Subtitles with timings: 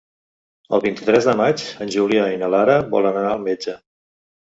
[0.77, 3.81] El vint-i-tres de maig en Julià i na Lara volen anar al metge.